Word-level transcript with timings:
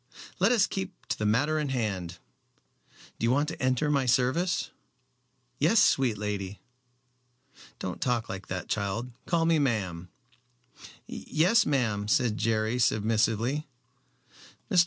"Let 0.39 0.51
us 0.51 0.65
keep 0.65 1.05
to 1.09 1.19
the 1.19 1.27
matter 1.27 1.59
in 1.59 1.69
hand. 1.69 2.17
Do 3.19 3.23
you 3.23 3.29
want 3.29 3.49
to 3.49 3.61
enter 3.61 3.91
my 3.91 4.07
service?" 4.07 4.71
"Yes, 5.59 5.79
sweet 5.79 6.17
lady." 6.17 6.59
"Don't 7.77 8.01
talk 8.01 8.27
like 8.27 8.47
that, 8.47 8.67
child. 8.67 9.11
Call 9.27 9.45
me 9.45 9.59
ma'am." 9.59 10.09
"Yes, 11.05 11.67
ma'am," 11.67 12.07
said 12.07 12.39
Jerry, 12.39 12.79
submissively. 12.79 13.67
"Mr. 14.71 14.79